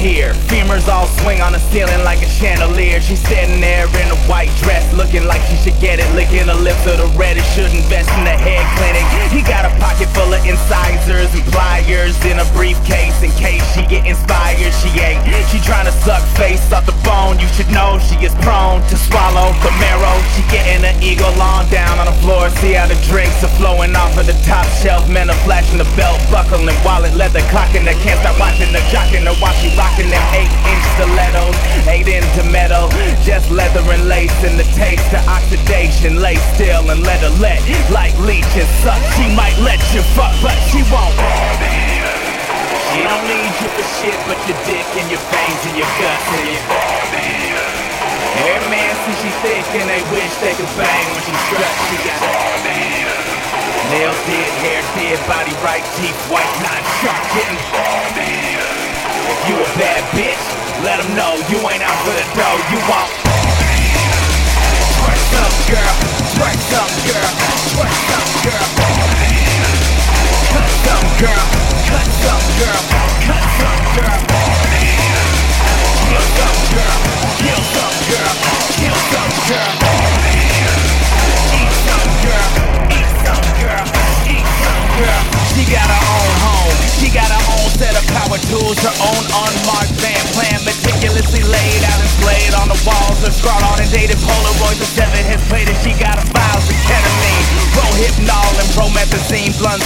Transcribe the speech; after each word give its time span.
here. 0.00 0.32
Femurs 0.48 0.88
all 0.88 1.06
swing 1.20 1.40
on 1.40 1.52
the 1.52 1.60
ceiling 1.70 2.02
like 2.02 2.22
a 2.22 2.28
chandelier. 2.28 3.00
She's 3.00 3.20
sitting 3.20 3.60
there 3.60 3.86
in 3.86 4.08
a 4.10 4.18
white 4.24 4.50
dress, 4.64 4.82
looking 4.92 5.24
like 5.24 5.40
she 5.46 5.56
should 5.56 5.78
get 5.80 6.00
it. 6.00 6.08
Licking 6.14 6.46
the 6.46 6.56
lips 6.56 6.84
of 6.86 6.98
the 6.98 7.06
red, 7.16 7.36
it 7.36 7.44
should 7.52 7.70
invest 7.70 8.10
in 8.16 8.24
the 8.24 8.34
head 8.34 8.64
clinic. 8.80 9.04
He 9.30 9.42
got 9.44 9.64
a 9.64 9.72
pocket 9.78 10.08
full 10.16 10.32
of 10.32 10.40
incisors 10.44 11.32
and 11.32 11.44
pliers 11.52 12.16
in 12.24 12.40
a 12.40 12.46
briefcase 12.52 13.22
in 13.22 13.30
case 13.36 13.62
she 13.72 13.84
get 13.86 14.06
inspired. 14.06 14.72
She 14.80 14.90
ain't. 15.00 15.22
She 15.52 15.60
trying 15.60 15.86
to 15.86 15.94
suck 16.02 16.24
face 16.36 16.72
off 16.72 16.86
the 16.86 16.96
bone. 17.04 17.38
You 17.38 17.48
should 17.54 17.70
know 17.70 18.00
she 18.00 18.16
is 18.24 18.34
prone 18.40 18.80
to 18.88 18.96
swallow 18.96 19.52
the 19.62 19.72
marrow. 19.78 20.19
Her 20.90 20.98
ego 20.98 21.30
long 21.38 21.70
down 21.70 22.02
on 22.02 22.06
the 22.10 22.18
floor. 22.18 22.50
See 22.58 22.74
how 22.74 22.90
the 22.90 22.98
drinks 23.06 23.38
are 23.46 23.54
flowing 23.62 23.94
off 23.94 24.18
of 24.18 24.26
the 24.26 24.34
top 24.42 24.66
shelf. 24.82 25.06
Men 25.06 25.30
are 25.30 25.40
flashing 25.46 25.78
the 25.78 25.86
belt 25.94 26.18
buckle 26.34 26.66
and 26.66 26.78
wallet 26.84 27.14
leather 27.14 27.46
clocking. 27.54 27.86
They 27.86 27.94
can't 28.02 28.18
stop 28.18 28.34
watching 28.42 28.74
the 28.74 28.82
jocking 28.90 29.22
her 29.22 29.36
while 29.38 29.54
she 29.62 29.70
rocking 29.78 30.10
them 30.10 30.24
eight 30.34 30.50
inch 30.50 30.86
stilettos. 30.98 31.54
Eight 31.86 32.08
into 32.10 32.42
metal, 32.50 32.90
just 33.22 33.50
leather 33.54 33.86
and 33.86 34.08
lace 34.08 34.34
and 34.42 34.58
the 34.58 34.66
taste 34.74 35.06
of 35.14 35.22
oxidation. 35.30 36.18
Lay 36.18 36.34
still 36.58 36.90
and 36.90 37.06
let 37.06 37.22
her 37.22 37.34
let 37.38 37.62
like 37.94 38.16
leech 38.26 38.50
and 38.58 38.70
suck. 38.82 38.98
She 39.14 39.30
might 39.30 39.54
let 39.62 39.78
you 39.94 40.02
fuck, 40.18 40.34
but 40.42 40.58
she 40.74 40.82
won't. 40.90 41.14
She 42.90 42.98
don't 43.06 43.26
need 43.30 43.54
you 43.62 43.70
for 43.78 43.86
shit, 44.02 44.18
but 44.26 44.38
your 44.50 44.58
dick 44.66 44.86
and 44.98 45.06
your 45.06 45.22
veins 45.30 45.62
and 45.70 45.76
your 45.78 45.90
guts 46.02 46.26
and 46.34 46.46
your 46.50 47.79
Every 48.40 48.70
man 48.72 48.92
see 49.04 49.16
she 49.20 49.30
thick 49.44 49.66
and 49.76 49.88
they 49.90 50.00
wish 50.08 50.32
they 50.40 50.54
could 50.56 50.72
bang 50.80 51.06
when 51.12 51.22
she 51.28 51.34
struts. 51.48 51.80
She 51.92 51.96
got 52.08 52.20
nails 53.90 54.16
did, 54.24 54.50
hair 54.62 54.80
did, 54.94 55.18
body 55.26 55.52
right, 55.66 55.82
teeth 55.98 56.16
white, 56.30 56.46
not 56.62 56.80
sharp, 57.02 57.22
getting 57.34 57.58
If 59.28 59.40
you 59.50 59.56
a 59.58 59.68
bad 59.76 60.02
bitch, 60.14 60.44
let 60.84 61.02
them 61.02 61.10
know 61.18 61.34
you 61.50 61.58
ain't 61.68 61.82
out 61.82 61.98
for 62.06 62.14
the 62.14 62.24
dough. 62.38 62.60
You 62.70 62.78
want 62.88 63.19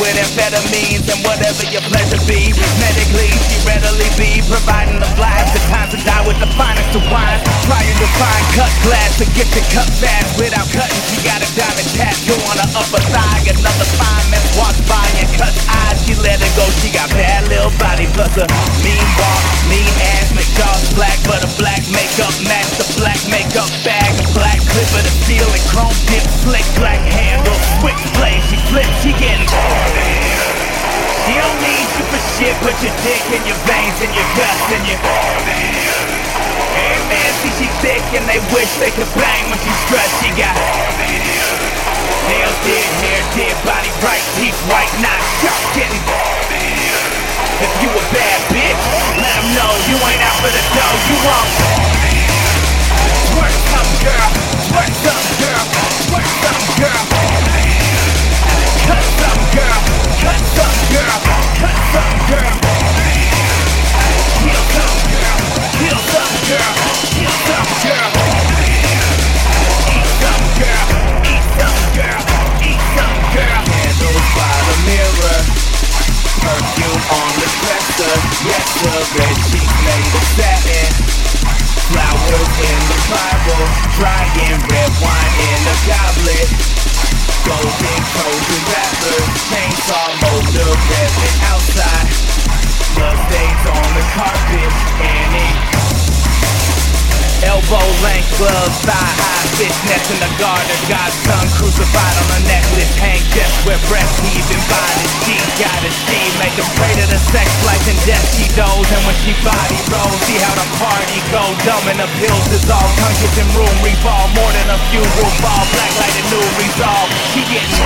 with 0.00 0.16
amphetamines 0.16 1.08
and 1.08 1.20
whatever 1.24 1.64
your 1.72 1.84
pleasure 1.88 2.20
be. 2.28 2.52
Medically, 2.80 3.30
she 3.48 3.56
readily 3.64 4.08
be 4.20 4.40
providing 4.44 5.00
the 5.00 5.08
blast. 5.16 5.52
The 5.56 5.62
time 5.72 5.88
to 5.92 5.98
die 6.04 6.24
with 6.28 6.38
the 6.40 6.50
finest 6.56 6.92
of 6.96 7.04
wines, 7.08 7.42
trying 7.64 7.96
to 7.96 8.08
find 8.20 8.44
cut 8.52 8.72
glass 8.84 9.16
to 9.20 9.26
get 9.32 9.48
the 9.56 9.64
cut 9.72 9.88
fast 9.96 10.36
without 10.36 10.68
cutting. 10.68 11.02
She 11.08 11.18
got 11.24 11.40
a 11.40 11.48
diamond 11.56 11.88
tattoo 11.96 12.36
on 12.48 12.56
her 12.60 12.70
upper 12.76 13.02
thigh. 13.08 13.40
Another 13.48 13.88
fine 13.96 14.26
man 14.28 14.44
walks 14.56 14.80
by 14.84 15.06
and 15.16 15.28
cuts 15.40 15.60
eyes. 15.68 15.98
She 16.04 16.12
let 16.20 16.40
it 16.40 16.52
go. 16.56 16.64
She 16.84 16.92
got 16.92 17.08
bad 17.16 17.48
little 17.48 17.72
body 17.80 18.06
plus 18.12 18.36
a 18.36 18.46
mean 18.84 19.06
walk, 19.16 19.42
mean 19.72 19.92
ass. 20.14 20.28
Make 20.36 20.50
jaws 20.56 20.92
black, 20.92 21.16
but 21.24 21.40
a 21.40 21.50
black 21.56 21.80
makeup 21.88 22.36
match 22.44 22.68
the 22.76 22.86
black 23.00 23.20
makeup 23.32 23.70
bag. 23.80 24.12
Black 24.36 24.60
clip 24.70 24.90
of 24.92 25.02
the 25.02 25.14
steel 25.24 25.48
and 25.48 25.64
chrome 25.72 25.96
dip, 26.06 26.24
slick 26.44 26.66
black 26.76 27.00
handle, 27.00 27.25
but 32.62 32.74
your 32.82 32.94
dick 33.04 33.22
in 33.32 33.42
your 33.44 33.58
veins 33.66 33.98
and 34.00 34.12
your 34.14 34.28
guts 34.36 34.66
and 34.72 34.84
your. 34.88 34.98
Hey 36.76 36.96
man, 37.08 37.30
see 37.40 37.52
she 37.58 37.68
thick 37.82 38.04
and 38.16 38.24
they 38.28 38.40
wish 38.52 38.70
they 38.78 38.92
could 38.92 39.08
bang 39.16 39.42
when 39.50 39.58
she 39.60 39.72
struts. 39.88 40.12
She 40.20 40.28
got 40.36 40.54
nails 42.28 42.58
did, 42.66 42.86
hair 43.02 43.22
did, 43.34 43.54
body 43.64 43.90
right, 44.02 44.24
teeth 44.36 44.58
white, 44.68 44.92
not 45.00 45.20
sharp, 45.40 45.62
getting. 45.74 46.04
If 47.62 47.72
you 47.80 47.88
a 47.88 48.04
bad 48.12 48.40
bitch, 48.52 48.82
let 49.16 49.36
'em 49.40 49.48
know 49.56 49.72
you 49.88 49.96
ain't 49.96 50.22
out 50.22 50.36
for 50.44 50.52
the 50.52 50.64
dough. 50.76 50.98
You 51.08 51.16
want 51.24 51.48
twerk 53.32 53.56
some 53.72 53.90
girl, 54.04 54.35
Flowers 81.86 82.54
in 82.58 82.80
the 82.90 82.98
Bible, 83.06 83.64
drying 83.94 84.58
red 84.74 84.92
wine 84.98 85.34
in 85.38 85.60
a 85.70 85.76
goblet. 85.86 86.48
Golden 87.46 88.00
coated 88.10 88.62
rappers, 88.74 89.26
chainsaw 89.46 90.10
motor 90.18 90.66
revving 90.66 91.38
outside. 91.46 92.06
Blood 92.98 93.18
stains 93.30 93.64
on 93.70 93.88
the 93.94 94.04
carpet, 94.18 94.72
and 94.98 95.30
it 95.38 95.56
Elbow 97.46 97.86
length 98.02 98.32
gloves, 98.42 98.80
thigh 98.82 98.96
high, 98.96 99.46
fishnets 99.54 100.10
in 100.10 100.18
the 100.18 100.32
garter. 100.40 100.78
God's 100.90 101.14
tongue 101.22 101.50
crucified 101.54 102.16
on 102.26 102.28
a 102.34 102.48
necklace, 102.50 102.90
hang 102.98 103.22
just 103.30 103.54
where 103.62 103.78
breath 103.86 104.10
pray 106.96 107.04
to 107.04 107.12
the 107.12 107.20
sex 107.20 107.48
life 107.68 107.84
and 107.88 107.98
death 108.08 108.24
she 108.32 108.48
does. 108.56 108.88
And 108.88 109.02
when 109.04 109.16
she 109.20 109.32
body 109.44 109.76
rolls, 109.92 110.16
see 110.24 110.38
how 110.40 110.54
the 110.56 110.66
party 110.80 111.20
go. 111.28 111.44
Dumb 111.64 111.84
and 111.92 112.00
the 112.00 112.08
pills 112.20 112.46
dissolve, 112.48 112.88
tongue 112.96 113.20
in 113.36 113.48
room 113.52 113.76
revolve. 113.84 114.32
More 114.32 114.52
than 114.52 114.68
a 114.72 114.78
few 114.88 115.04
will 115.04 115.32
fall, 115.44 115.64
black 115.76 115.92
light 116.00 116.16
and 116.16 116.28
new 116.32 116.46
resolve. 116.56 117.08
She 117.32 117.44
getting 117.52 117.76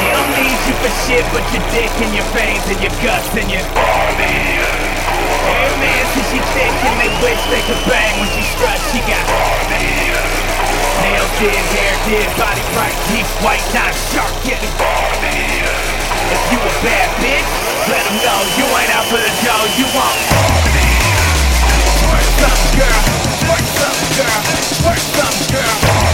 She 0.00 0.06
don't 0.12 0.30
need 0.36 0.60
you 0.68 0.74
for 0.84 0.92
shit, 1.08 1.24
but 1.32 1.44
your 1.52 1.64
dick 1.72 1.92
and 2.04 2.12
your 2.12 2.28
veins 2.36 2.64
and 2.68 2.80
your 2.84 2.94
guts 3.00 3.32
and 3.36 3.48
your 3.48 3.64
Hey 5.40 5.72
man, 5.80 6.04
see 6.12 6.24
she 6.28 6.40
thick 6.52 6.74
and 6.84 6.96
they 7.00 7.10
wish 7.24 7.40
they 7.48 7.62
could 7.64 7.80
bang 7.88 8.12
when 8.20 8.28
she 8.36 8.44
struts. 8.52 8.84
She 8.92 9.00
got 9.08 9.24
nails 11.00 11.32
did, 11.40 11.56
hair 11.72 11.96
did, 12.04 12.28
body 12.36 12.60
right, 12.76 12.92
teeth 13.08 13.30
white, 13.40 13.64
not 13.72 13.94
sharp, 14.12 14.28
getting 14.44 14.59
to 19.10 19.16
the 19.16 19.22
door, 19.42 19.66
you 19.76 19.86
want 19.92 20.14
Work 22.06 22.22
some 22.38 22.78
girl, 22.78 23.02
work 23.50 23.66
some 23.74 23.98
girl, 24.14 24.40
work 24.86 24.98
some 24.98 25.48
girl? 25.50 26.09